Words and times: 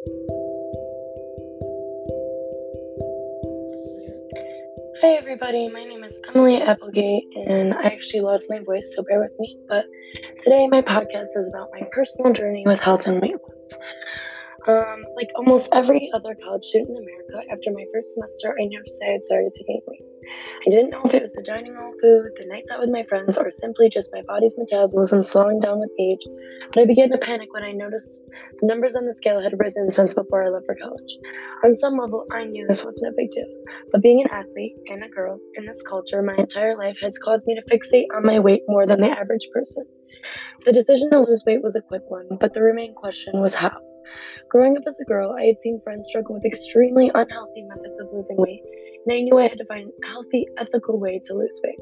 Hi, 0.00 0.08
everybody. 5.02 5.68
My 5.68 5.84
name 5.84 6.02
is 6.04 6.14
Emily 6.26 6.62
Applegate, 6.62 7.24
and 7.36 7.74
I 7.74 7.82
actually 7.82 8.20
lost 8.20 8.46
my 8.48 8.60
voice, 8.60 8.94
so 8.96 9.02
bear 9.02 9.20
with 9.20 9.32
me. 9.38 9.58
But 9.68 9.84
today, 10.42 10.68
my 10.68 10.80
podcast 10.80 11.36
is 11.36 11.48
about 11.48 11.68
my 11.78 11.86
personal 11.92 12.32
journey 12.32 12.62
with 12.64 12.80
health 12.80 13.06
and 13.06 13.20
weight 13.20 13.34
loss. 13.42 13.68
Um, 14.68 15.04
like 15.16 15.30
almost 15.36 15.68
every 15.72 16.10
other 16.14 16.36
college 16.44 16.64
student 16.64 16.90
in 16.90 16.96
America, 17.02 17.52
after 17.52 17.70
my 17.72 17.84
first 17.92 18.14
semester, 18.14 18.54
I 18.60 18.66
noticed 18.66 19.02
I 19.02 19.12
had 19.12 19.24
started 19.24 19.54
to 19.54 19.64
gain 19.64 19.80
weight. 19.86 20.02
I 20.66 20.70
didn't 20.70 20.90
know 20.90 21.02
if 21.04 21.14
it 21.14 21.22
was 21.22 21.32
the 21.32 21.42
dining 21.42 21.74
hall 21.74 21.92
food, 22.00 22.32
the 22.36 22.46
nights 22.46 22.70
out 22.70 22.80
with 22.80 22.90
my 22.90 23.02
friends, 23.04 23.38
or 23.38 23.50
simply 23.50 23.88
just 23.88 24.10
my 24.12 24.22
body's 24.22 24.54
metabolism 24.58 25.22
slowing 25.22 25.60
down 25.60 25.80
with 25.80 25.90
age. 25.98 26.20
But 26.72 26.82
I 26.82 26.84
began 26.84 27.10
to 27.10 27.18
panic 27.18 27.52
when 27.52 27.64
I 27.64 27.72
noticed 27.72 28.22
the 28.60 28.66
numbers 28.66 28.94
on 28.94 29.06
the 29.06 29.14
scale 29.14 29.40
had 29.40 29.54
risen 29.58 29.92
since 29.92 30.14
before 30.14 30.44
I 30.44 30.50
left 30.50 30.66
for 30.66 30.76
college. 30.76 31.18
On 31.64 31.78
some 31.78 31.96
level, 31.96 32.26
I 32.32 32.44
knew 32.44 32.66
this 32.66 32.84
wasn't 32.84 33.12
a 33.12 33.16
big 33.16 33.30
deal. 33.30 33.48
But 33.92 34.02
being 34.02 34.20
an 34.20 34.30
athlete 34.30 34.76
and 34.88 35.02
a 35.02 35.08
girl 35.08 35.38
in 35.56 35.64
this 35.64 35.82
culture 35.82 36.22
my 36.22 36.36
entire 36.36 36.76
life 36.76 36.98
has 37.00 37.16
caused 37.18 37.46
me 37.46 37.56
to 37.56 37.74
fixate 37.74 38.06
on 38.14 38.24
my 38.24 38.38
weight 38.38 38.62
more 38.68 38.86
than 38.86 39.00
the 39.00 39.10
average 39.10 39.48
person. 39.52 39.84
The 40.64 40.72
decision 40.72 41.10
to 41.10 41.20
lose 41.20 41.42
weight 41.46 41.62
was 41.62 41.76
a 41.76 41.80
quick 41.80 42.02
one, 42.08 42.28
but 42.38 42.52
the 42.52 42.62
remaining 42.62 42.94
question 42.94 43.40
was 43.40 43.54
how. 43.54 43.78
Growing 44.48 44.76
up 44.76 44.84
as 44.86 44.98
a 45.00 45.04
girl, 45.04 45.32
I 45.38 45.44
had 45.44 45.60
seen 45.60 45.80
friends 45.82 46.06
struggle 46.08 46.34
with 46.34 46.44
extremely 46.44 47.10
unhealthy 47.14 47.62
methods 47.62 47.98
of 48.00 48.08
losing 48.12 48.36
weight, 48.36 48.62
and 49.06 49.14
I 49.14 49.20
knew 49.20 49.38
I 49.38 49.48
had 49.48 49.58
to 49.58 49.64
find 49.66 49.88
a 49.88 50.06
healthy, 50.08 50.46
ethical 50.58 50.98
way 50.98 51.20
to 51.24 51.34
lose 51.34 51.60
weight. 51.62 51.78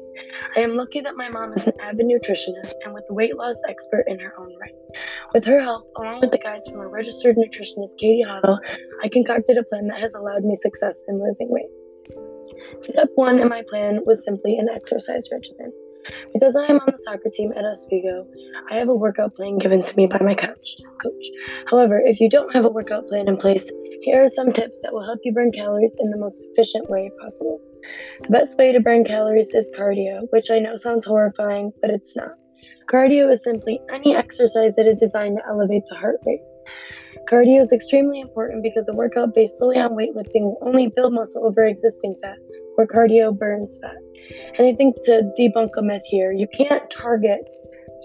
I 0.55 0.61
am 0.61 0.75
lucky 0.75 1.01
that 1.01 1.15
my 1.15 1.29
mom 1.29 1.53
is 1.53 1.67
an 1.67 1.73
avid 1.81 2.05
nutritionist 2.05 2.73
and 2.85 2.93
with 2.93 3.05
a 3.09 3.13
weight 3.13 3.35
loss 3.35 3.55
expert 3.67 4.05
in 4.07 4.19
her 4.19 4.33
own 4.39 4.55
right. 4.59 4.75
With 5.33 5.45
her 5.45 5.61
help, 5.61 5.91
along 5.97 6.21
with 6.21 6.31
the 6.31 6.37
guides 6.37 6.69
from 6.69 6.79
a 6.79 6.87
registered 6.87 7.37
nutritionist, 7.37 7.97
Katie 7.97 8.25
Hoddle, 8.25 8.59
I 9.03 9.09
concocted 9.09 9.57
a 9.57 9.63
plan 9.63 9.87
that 9.87 10.01
has 10.01 10.13
allowed 10.13 10.43
me 10.43 10.55
success 10.55 11.03
in 11.07 11.21
losing 11.21 11.49
weight. 11.49 11.69
Step 12.81 13.09
one 13.15 13.39
in 13.39 13.49
my 13.49 13.63
plan 13.69 13.99
was 14.05 14.23
simply 14.23 14.57
an 14.57 14.69
exercise 14.69 15.27
regimen. 15.31 15.71
Because 16.33 16.55
I 16.55 16.65
am 16.65 16.79
on 16.79 16.87
the 16.87 16.97
soccer 16.97 17.29
team 17.31 17.53
at 17.55 17.65
Oswego, 17.65 18.25
I 18.71 18.77
have 18.77 18.89
a 18.89 18.95
workout 18.95 19.35
plan 19.35 19.57
given 19.57 19.81
to 19.81 19.97
me 19.97 20.07
by 20.07 20.19
my 20.21 20.33
coach. 20.33 20.75
Coach. 21.01 21.25
However, 21.69 22.01
if 22.03 22.19
you 22.19 22.29
don't 22.29 22.53
have 22.53 22.65
a 22.65 22.69
workout 22.69 23.07
plan 23.07 23.27
in 23.27 23.37
place, 23.37 23.69
here 24.01 24.23
are 24.23 24.29
some 24.29 24.53
tips 24.53 24.79
that 24.81 24.93
will 24.93 25.03
help 25.03 25.19
you 25.23 25.33
burn 25.33 25.51
calories 25.51 25.95
in 25.99 26.09
the 26.09 26.17
most 26.17 26.41
efficient 26.41 26.89
way 26.89 27.11
possible. 27.21 27.59
The 28.21 28.29
best 28.29 28.57
way 28.57 28.71
to 28.71 28.79
burn 28.79 29.03
calories 29.03 29.53
is 29.53 29.71
cardio, 29.77 30.27
which 30.31 30.51
I 30.51 30.59
know 30.59 30.75
sounds 30.75 31.05
horrifying, 31.05 31.71
but 31.81 31.89
it's 31.89 32.15
not. 32.15 32.31
Cardio 32.89 33.31
is 33.31 33.43
simply 33.43 33.79
any 33.91 34.15
exercise 34.15 34.75
that 34.75 34.87
is 34.87 34.99
designed 34.99 35.37
to 35.37 35.47
elevate 35.47 35.83
the 35.89 35.95
heart 35.95 36.19
rate. 36.25 36.41
Cardio 37.29 37.61
is 37.61 37.71
extremely 37.71 38.19
important 38.21 38.63
because 38.63 38.87
a 38.87 38.93
workout 38.93 39.35
based 39.35 39.57
solely 39.57 39.77
on 39.77 39.91
weightlifting 39.91 40.41
will 40.41 40.57
only 40.61 40.87
build 40.87 41.13
muscle 41.13 41.45
over 41.45 41.65
existing 41.65 42.15
fat, 42.21 42.37
where 42.75 42.87
cardio 42.87 43.37
burns 43.37 43.77
fat. 43.81 43.97
And 44.57 44.67
I 44.67 44.73
think 44.73 44.95
to 45.05 45.31
debunk 45.37 45.71
a 45.77 45.81
myth 45.81 46.03
here, 46.05 46.31
you 46.31 46.47
can't 46.47 46.89
target, 46.89 47.41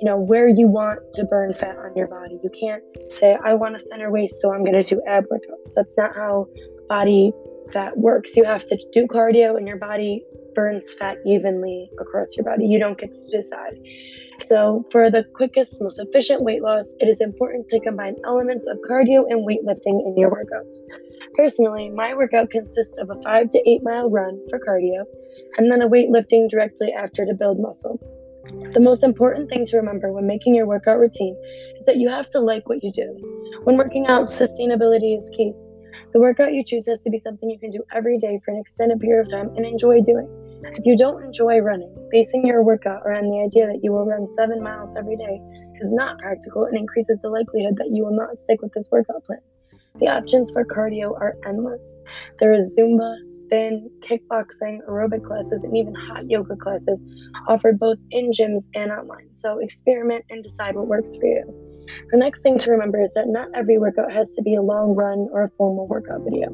you 0.00 0.04
know, 0.04 0.16
where 0.16 0.48
you 0.48 0.68
want 0.68 1.00
to 1.14 1.24
burn 1.24 1.54
fat 1.54 1.76
on 1.76 1.96
your 1.96 2.08
body. 2.08 2.38
You 2.42 2.50
can't 2.50 2.82
say, 3.12 3.36
I 3.44 3.54
want 3.54 3.76
a 3.76 3.78
thinner 3.78 4.10
waist, 4.10 4.40
so 4.40 4.52
I'm 4.52 4.64
going 4.64 4.82
to 4.82 4.94
do 4.94 5.02
ab 5.06 5.24
workouts. 5.24 5.72
That's 5.74 5.96
not 5.96 6.14
how 6.14 6.46
body 6.88 7.32
fat 7.72 7.96
works. 7.96 8.36
You 8.36 8.44
have 8.44 8.66
to 8.68 8.78
do 8.92 9.06
cardio, 9.06 9.56
and 9.56 9.66
your 9.66 9.78
body 9.78 10.24
burns 10.54 10.92
fat 10.94 11.18
evenly 11.26 11.90
across 12.00 12.36
your 12.36 12.44
body. 12.44 12.66
You 12.66 12.78
don't 12.78 12.98
get 12.98 13.12
to 13.12 13.30
decide. 13.30 13.78
So, 14.40 14.84
for 14.90 15.10
the 15.10 15.24
quickest, 15.34 15.80
most 15.80 16.00
efficient 16.00 16.42
weight 16.42 16.62
loss, 16.62 16.88
it 16.98 17.08
is 17.08 17.20
important 17.20 17.68
to 17.68 17.80
combine 17.80 18.16
elements 18.24 18.66
of 18.66 18.78
cardio 18.88 19.24
and 19.28 19.46
weightlifting 19.46 20.04
in 20.06 20.14
your 20.16 20.30
workouts. 20.30 20.82
Personally, 21.34 21.90
my 21.90 22.14
workout 22.14 22.50
consists 22.50 22.96
of 22.98 23.10
a 23.10 23.20
5 23.22 23.50
to 23.50 23.68
8 23.68 23.82
mile 23.82 24.08
run 24.08 24.40
for 24.48 24.60
cardio 24.60 25.04
and 25.58 25.70
then 25.70 25.82
a 25.82 25.88
weightlifting 25.88 26.48
directly 26.48 26.92
after 26.92 27.26
to 27.26 27.34
build 27.34 27.58
muscle. 27.58 27.98
The 28.72 28.80
most 28.80 29.02
important 29.02 29.48
thing 29.48 29.66
to 29.66 29.76
remember 29.78 30.12
when 30.12 30.26
making 30.26 30.54
your 30.54 30.66
workout 30.66 31.00
routine 31.00 31.36
is 31.76 31.86
that 31.86 31.96
you 31.96 32.08
have 32.08 32.30
to 32.30 32.40
like 32.40 32.68
what 32.68 32.84
you 32.84 32.92
do. 32.92 33.16
When 33.64 33.76
working 33.76 34.06
out, 34.06 34.28
sustainability 34.28 35.16
is 35.16 35.28
key. 35.34 35.52
The 36.12 36.20
workout 36.20 36.54
you 36.54 36.62
choose 36.62 36.86
has 36.86 37.02
to 37.02 37.10
be 37.10 37.18
something 37.18 37.50
you 37.50 37.58
can 37.58 37.70
do 37.70 37.82
every 37.92 38.18
day 38.18 38.40
for 38.44 38.52
an 38.52 38.60
extended 38.60 39.00
period 39.00 39.26
of 39.26 39.32
time 39.32 39.56
and 39.56 39.66
enjoy 39.66 40.02
doing. 40.02 40.28
If 40.64 40.86
you 40.86 40.96
don't 40.96 41.24
enjoy 41.24 41.58
running, 41.58 41.92
basing 42.10 42.46
your 42.46 42.62
workout 42.62 43.02
around 43.04 43.24
the 43.24 43.40
idea 43.40 43.66
that 43.66 43.80
you 43.82 43.92
will 43.92 44.06
run 44.06 44.32
seven 44.34 44.62
miles 44.62 44.94
every 44.96 45.16
day 45.16 45.40
is 45.80 45.90
not 45.90 46.18
practical 46.18 46.64
and 46.64 46.76
increases 46.76 47.18
the 47.22 47.28
likelihood 47.28 47.76
that 47.78 47.90
you 47.90 48.04
will 48.04 48.16
not 48.16 48.40
stick 48.40 48.62
with 48.62 48.72
this 48.72 48.88
workout 48.90 49.24
plan. 49.24 49.40
The 50.00 50.08
options 50.08 50.50
for 50.50 50.64
cardio 50.64 51.12
are 51.20 51.36
endless. 51.46 51.88
There 52.40 52.52
is 52.52 52.76
Zumba, 52.76 53.14
spin, 53.28 53.88
kickboxing, 54.00 54.80
aerobic 54.88 55.24
classes, 55.24 55.62
and 55.62 55.76
even 55.76 55.94
hot 55.94 56.28
yoga 56.28 56.56
classes 56.56 56.98
offered 57.46 57.78
both 57.78 57.98
in 58.10 58.32
gyms 58.32 58.64
and 58.74 58.90
online. 58.90 59.32
So 59.32 59.60
experiment 59.60 60.24
and 60.30 60.42
decide 60.42 60.74
what 60.74 60.88
works 60.88 61.14
for 61.14 61.26
you. 61.26 61.44
The 62.10 62.16
next 62.16 62.40
thing 62.40 62.58
to 62.58 62.72
remember 62.72 63.00
is 63.00 63.12
that 63.14 63.28
not 63.28 63.46
every 63.54 63.78
workout 63.78 64.10
has 64.10 64.32
to 64.32 64.42
be 64.42 64.56
a 64.56 64.62
long 64.62 64.96
run 64.96 65.28
or 65.30 65.44
a 65.44 65.50
formal 65.50 65.86
workout 65.86 66.22
video. 66.24 66.48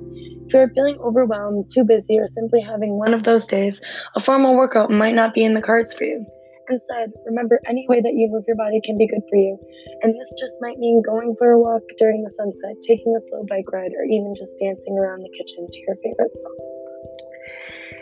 If 0.44 0.52
you're 0.52 0.68
feeling 0.68 0.98
overwhelmed, 0.98 1.70
too 1.72 1.84
busy, 1.84 2.18
or 2.18 2.26
simply 2.26 2.60
having 2.60 2.98
one 2.98 3.14
of 3.14 3.22
those 3.22 3.46
days, 3.46 3.80
a 4.14 4.20
formal 4.20 4.54
workout 4.54 4.90
might 4.90 5.14
not 5.14 5.32
be 5.32 5.44
in 5.44 5.52
the 5.52 5.62
cards 5.62 5.94
for 5.94 6.04
you. 6.04 6.26
Instead, 6.70 7.10
remember 7.26 7.58
any 7.66 7.84
way 7.88 8.00
that 8.00 8.14
you 8.14 8.30
move 8.30 8.44
your 8.46 8.56
body 8.56 8.80
can 8.84 8.96
be 8.96 9.08
good 9.10 9.26
for 9.28 9.36
you. 9.36 9.58
And 10.02 10.14
this 10.14 10.32
just 10.38 10.54
might 10.60 10.78
mean 10.78 11.02
going 11.02 11.34
for 11.36 11.50
a 11.50 11.58
walk 11.58 11.82
during 11.98 12.22
the 12.22 12.30
sunset, 12.30 12.78
taking 12.86 13.10
a 13.14 13.20
slow 13.20 13.42
bike 13.50 13.66
ride, 13.72 13.90
or 13.90 14.04
even 14.06 14.32
just 14.38 14.54
dancing 14.62 14.96
around 14.96 15.20
the 15.26 15.34
kitchen 15.34 15.66
to 15.66 15.78
your 15.82 15.96
favorite 15.98 16.30
song. 16.38 16.56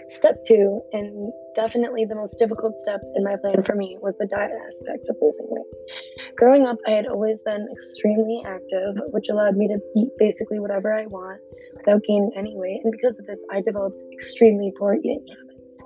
Step 0.08 0.36
two, 0.46 0.80
and 0.92 1.32
definitely 1.54 2.04
the 2.04 2.14
most 2.14 2.38
difficult 2.38 2.74
step 2.82 3.00
in 3.16 3.24
my 3.24 3.36
plan 3.36 3.62
for 3.64 3.74
me, 3.74 3.96
was 4.00 4.16
the 4.18 4.26
diet 4.26 4.52
aspect 4.52 5.08
of 5.08 5.16
losing 5.20 5.48
weight. 5.48 5.66
Growing 6.36 6.66
up, 6.66 6.76
I 6.86 6.92
had 6.92 7.06
always 7.06 7.42
been 7.42 7.68
extremely 7.72 8.42
active, 8.46 8.96
which 9.12 9.28
allowed 9.28 9.56
me 9.56 9.68
to 9.68 9.80
eat 9.96 10.12
basically 10.18 10.60
whatever 10.60 10.92
I 10.92 11.06
want 11.06 11.40
without 11.76 12.02
gaining 12.08 12.32
any 12.36 12.56
weight. 12.56 12.80
And 12.84 12.92
because 12.92 13.18
of 13.18 13.26
this, 13.26 13.40
I 13.50 13.60
developed 13.60 14.02
extremely 14.12 14.72
poor 14.78 14.94
eating 14.94 15.24
habits. 15.28 15.82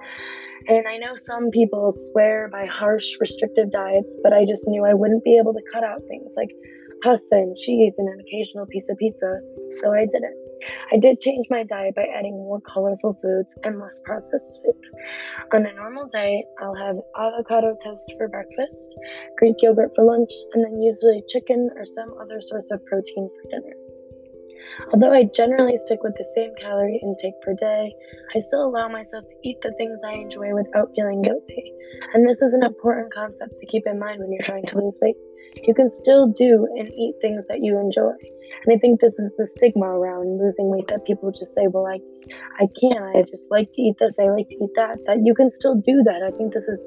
And 0.68 0.86
I 0.86 0.96
know 0.98 1.16
some 1.16 1.50
people 1.50 1.92
swear 1.92 2.48
by 2.50 2.66
harsh, 2.66 3.16
restrictive 3.20 3.70
diets, 3.70 4.16
but 4.22 4.32
I 4.32 4.44
just 4.44 4.66
knew 4.68 4.84
I 4.84 4.94
wouldn't 4.94 5.24
be 5.24 5.36
able 5.36 5.52
to 5.52 5.62
cut 5.72 5.84
out 5.84 6.00
things 6.08 6.34
like 6.36 6.50
pasta 7.02 7.34
and 7.34 7.56
cheese 7.56 7.94
and 7.98 8.08
an 8.08 8.20
occasional 8.20 8.66
piece 8.66 8.88
of 8.88 8.96
pizza, 8.96 9.40
so 9.80 9.92
I 9.92 10.06
didn't. 10.06 10.36
I 10.92 10.98
did 10.98 11.20
change 11.20 11.46
my 11.50 11.64
diet 11.64 11.96
by 11.96 12.06
adding 12.16 12.34
more 12.34 12.60
colorful 12.60 13.18
foods 13.20 13.52
and 13.64 13.80
less 13.80 14.00
processed 14.04 14.58
food. 14.64 14.80
On 15.52 15.66
a 15.66 15.72
normal 15.74 16.06
day, 16.12 16.44
I'll 16.60 16.76
have 16.76 16.96
avocado 17.18 17.76
toast 17.82 18.14
for 18.16 18.28
breakfast, 18.28 18.84
Greek 19.38 19.56
yogurt 19.60 19.90
for 19.96 20.04
lunch, 20.04 20.30
and 20.54 20.64
then 20.64 20.80
usually 20.80 21.22
chicken 21.28 21.70
or 21.76 21.84
some 21.84 22.14
other 22.20 22.40
source 22.40 22.68
of 22.70 22.84
protein 22.86 23.28
for 23.28 23.50
dinner. 23.50 23.74
Although 24.92 25.12
I 25.12 25.24
generally 25.24 25.76
stick 25.76 26.02
with 26.02 26.14
the 26.16 26.28
same 26.34 26.54
calorie 26.60 27.00
intake 27.02 27.40
per 27.42 27.54
day, 27.54 27.94
I 28.34 28.38
still 28.38 28.64
allow 28.64 28.88
myself 28.88 29.26
to 29.28 29.34
eat 29.42 29.60
the 29.62 29.72
things 29.72 29.98
I 30.04 30.14
enjoy 30.14 30.54
without 30.54 30.92
feeling 30.94 31.22
guilty. 31.22 31.72
And 32.14 32.28
this 32.28 32.42
is 32.42 32.52
an 32.52 32.64
important 32.64 33.12
concept 33.12 33.58
to 33.58 33.66
keep 33.66 33.86
in 33.86 33.98
mind 33.98 34.20
when 34.20 34.32
you're 34.32 34.42
trying 34.42 34.66
to 34.66 34.78
lose 34.78 34.98
weight. 35.00 35.16
You 35.66 35.74
can 35.74 35.90
still 35.90 36.28
do 36.28 36.66
and 36.78 36.88
eat 36.88 37.14
things 37.20 37.44
that 37.48 37.62
you 37.62 37.78
enjoy. 37.78 38.12
And 38.64 38.74
I 38.74 38.78
think 38.78 39.00
this 39.00 39.18
is 39.18 39.30
the 39.36 39.48
stigma 39.48 39.86
around 39.86 40.38
losing 40.38 40.68
weight 40.70 40.88
that 40.88 41.04
people 41.04 41.30
just 41.30 41.54
say, 41.54 41.66
well, 41.66 41.86
I, 41.86 42.00
I 42.60 42.68
can't. 42.80 43.16
I 43.16 43.22
just 43.22 43.50
like 43.50 43.72
to 43.72 43.82
eat 43.82 43.96
this. 43.98 44.18
I 44.18 44.24
like 44.24 44.48
to 44.48 44.56
eat 44.56 44.70
that. 44.76 44.98
That 45.06 45.18
you 45.24 45.34
can 45.34 45.50
still 45.50 45.74
do 45.74 46.02
that. 46.04 46.22
I 46.22 46.30
think 46.36 46.52
this 46.52 46.68
is 46.68 46.86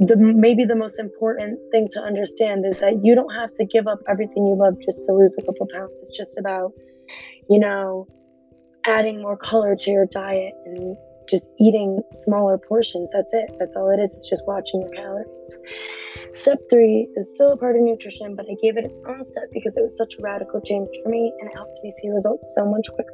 the 0.00 0.16
maybe 0.16 0.64
the 0.64 0.74
most 0.74 0.98
important 0.98 1.58
thing 1.70 1.88
to 1.92 2.00
understand 2.00 2.66
is 2.66 2.80
that 2.80 3.04
you 3.04 3.14
don't 3.14 3.32
have 3.34 3.52
to 3.54 3.64
give 3.64 3.86
up 3.86 4.00
everything 4.08 4.46
you 4.46 4.56
love 4.56 4.74
just 4.84 5.04
to 5.06 5.12
lose 5.12 5.34
a 5.38 5.42
couple 5.42 5.66
pounds. 5.72 5.92
It's 6.02 6.16
just 6.16 6.36
about, 6.38 6.72
you 7.48 7.58
know, 7.58 8.06
adding 8.86 9.22
more 9.22 9.36
color 9.36 9.76
to 9.76 9.90
your 9.90 10.06
diet 10.06 10.52
and 10.66 10.96
just 11.28 11.46
eating 11.58 12.02
smaller 12.12 12.58
portions. 12.58 13.08
That's 13.12 13.32
it. 13.32 13.56
That's 13.58 13.74
all 13.76 13.90
it 13.90 14.02
is. 14.02 14.12
It's 14.14 14.28
just 14.28 14.42
watching 14.46 14.82
your 14.82 14.90
calories. 14.90 15.58
Step 16.34 16.58
three 16.68 17.08
is 17.16 17.30
still 17.34 17.52
a 17.52 17.56
part 17.56 17.76
of 17.76 17.82
nutrition, 17.82 18.34
but 18.34 18.46
I 18.50 18.54
gave 18.60 18.76
it 18.76 18.84
its 18.84 18.98
own 19.06 19.24
step 19.24 19.44
because 19.52 19.76
it 19.76 19.82
was 19.82 19.96
such 19.96 20.14
a 20.18 20.22
radical 20.22 20.60
change 20.60 20.88
for 21.02 21.08
me 21.08 21.32
and 21.40 21.48
it 21.48 21.54
helped 21.54 21.78
me 21.82 21.92
see 22.00 22.08
results 22.08 22.52
so 22.56 22.66
much 22.66 22.88
quicker. 22.92 23.13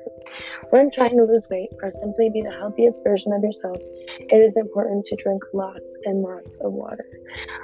When 0.71 0.91
trying 0.91 1.17
to 1.17 1.25
lose 1.25 1.49
weight 1.51 1.71
or 1.83 1.91
simply 1.91 2.31
be 2.31 2.43
the 2.43 2.51
healthiest 2.51 3.03
version 3.03 3.33
of 3.33 3.43
yourself, 3.43 3.79
it 3.81 4.37
is 4.37 4.57
important 4.57 5.05
to 5.07 5.17
drink 5.17 5.43
lots 5.53 5.85
and 6.05 6.23
lots 6.23 6.57
of 6.57 6.73
water. 6.73 7.05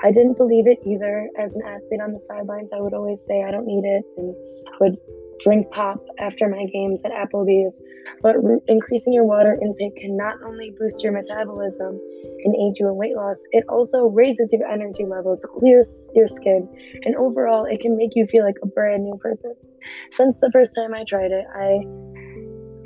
I 0.03 0.11
didn't 0.11 0.37
believe 0.37 0.67
it 0.67 0.79
either. 0.85 1.29
As 1.39 1.55
an 1.55 1.63
athlete 1.63 2.01
on 2.01 2.13
the 2.13 2.21
sidelines, 2.21 2.71
I 2.73 2.81
would 2.81 2.95
always 2.95 3.23
say 3.29 3.45
I 3.45 3.51
don't 3.51 3.67
need 3.67 3.85
it 3.85 4.05
and 4.17 4.35
I 4.67 4.77
would 4.81 4.99
drink 5.41 5.71
pop 5.71 6.05
after 6.19 6.49
my 6.49 6.65
games 6.73 7.01
at 7.05 7.13
Applebee's. 7.13 7.75
But 8.23 8.43
re- 8.43 8.61
increasing 8.69 9.13
your 9.13 9.25
water 9.25 9.59
intake 9.61 9.97
can 9.97 10.17
not 10.17 10.37
only 10.45 10.73
boost 10.79 11.03
your 11.03 11.13
metabolism 11.13 12.01
and 12.45 12.55
aid 12.55 12.79
you 12.79 12.89
in 12.89 12.97
weight 12.97 13.15
loss, 13.15 13.43
it 13.53 13.65
also 13.69 14.07
raises 14.07 14.53
your 14.53 14.67
energy 14.67 15.05
levels, 15.05 15.45
clears 15.59 15.99
your 16.15 16.29
skin, 16.29 16.69
and 17.05 17.15
overall, 17.17 17.65
it 17.65 17.81
can 17.81 17.97
make 17.97 18.11
you 18.15 18.27
feel 18.27 18.45
like 18.45 18.57
a 18.63 18.67
brand 18.67 19.05
new 19.05 19.17
person. 19.19 19.55
since 20.11 20.37
the 20.41 20.51
first 20.53 20.75
time 20.75 20.95
I 20.95 21.05
tried 21.05 21.33
it, 21.33 21.45
I 21.55 21.81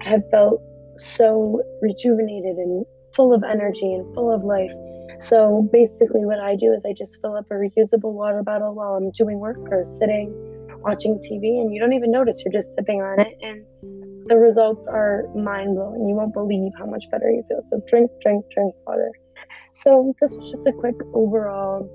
have 0.00 0.23
felt 0.31 0.62
so 0.97 1.62
rejuvenated 1.81 2.56
and 2.56 2.85
full 3.14 3.32
of 3.35 3.43
energy 3.43 3.94
and 3.94 4.14
full 4.14 4.32
of 4.32 4.44
life. 4.44 4.70
So 5.19 5.69
basically, 5.73 6.25
what 6.25 6.41
I 6.41 6.56
do 6.56 6.73
is 6.73 6.85
I 6.85 6.93
just 6.93 7.20
fill 7.20 7.37
up 7.37 7.47
a 7.50 7.55
reusable 7.55 8.12
water 8.12 8.43
bottle 8.43 8.75
while 8.75 8.94
I'm 8.94 9.11
doing 9.11 9.38
work 9.38 9.58
or 9.70 9.85
sitting, 9.99 10.32
watching 10.81 11.19
TV, 11.19 11.61
and 11.61 11.73
you 11.73 11.81
don't 11.81 11.93
even 11.93 12.11
notice 12.11 12.43
you're 12.44 12.52
just 12.52 12.75
sipping 12.75 13.02
on 13.02 13.20
it. 13.20 13.37
And 13.43 13.64
the 14.26 14.37
results 14.37 14.87
are 14.87 15.25
mind 15.35 15.75
blowing. 15.76 16.08
You 16.08 16.14
won't 16.14 16.32
believe 16.32 16.73
how 16.79 16.87
much 16.87 17.05
better 17.11 17.31
you 17.31 17.43
feel. 17.49 17.61
So 17.62 17.82
drink, 17.87 18.11
drink, 18.23 18.44
drink 18.50 18.75
water. 18.87 19.11
So 19.73 20.14
this 20.20 20.32
was 20.32 20.50
just 20.50 20.67
a 20.67 20.73
quick 20.73 20.97
overall 21.12 21.88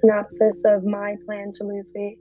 synopsis 0.00 0.62
of 0.64 0.84
my 0.84 1.16
plan 1.26 1.50
to 1.54 1.64
lose 1.64 1.90
weight. 1.94 2.18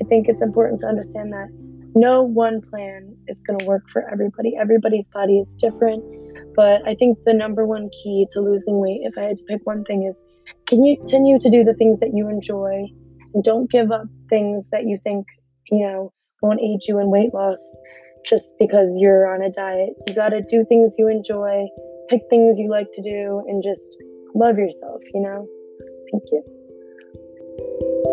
I 0.00 0.04
think 0.04 0.28
it's 0.28 0.42
important 0.42 0.80
to 0.82 0.86
understand 0.86 1.32
that 1.32 1.48
no 1.94 2.22
one 2.22 2.60
plan 2.70 3.14
is 3.28 3.40
going 3.46 3.58
to 3.58 3.66
work 3.66 3.88
for 3.88 4.08
everybody. 4.10 4.56
Everybody's 4.58 5.06
body 5.08 5.38
is 5.38 5.54
different. 5.54 6.02
But 6.54 6.86
I 6.86 6.94
think 6.94 7.18
the 7.24 7.34
number 7.34 7.66
one 7.66 7.90
key 7.90 8.26
to 8.32 8.40
losing 8.40 8.78
weight, 8.78 9.00
if 9.02 9.16
I 9.16 9.22
had 9.22 9.36
to 9.38 9.44
pick 9.44 9.60
one 9.64 9.84
thing, 9.84 10.04
is 10.04 10.22
can 10.66 10.84
you 10.84 10.96
continue 10.98 11.38
to 11.38 11.50
do 11.50 11.64
the 11.64 11.74
things 11.74 12.00
that 12.00 12.12
you 12.14 12.28
enjoy 12.28 12.86
and 13.34 13.42
don't 13.42 13.70
give 13.70 13.90
up 13.90 14.06
things 14.28 14.68
that 14.70 14.84
you 14.84 14.98
think, 15.02 15.26
you 15.70 15.86
know, 15.86 16.12
won't 16.42 16.60
aid 16.60 16.80
you 16.86 16.98
in 16.98 17.10
weight 17.10 17.32
loss 17.32 17.76
just 18.24 18.50
because 18.58 18.94
you're 18.98 19.32
on 19.32 19.42
a 19.42 19.50
diet. 19.50 19.90
You 20.08 20.14
got 20.14 20.30
to 20.30 20.42
do 20.42 20.64
things 20.64 20.94
you 20.98 21.08
enjoy, 21.08 21.66
pick 22.08 22.22
things 22.30 22.58
you 22.58 22.70
like 22.70 22.92
to 22.92 23.02
do, 23.02 23.42
and 23.48 23.62
just 23.62 23.96
love 24.34 24.58
yourself, 24.58 25.00
you 25.12 25.22
know? 25.22 25.46
Thank 26.10 26.24
you. 26.30 28.11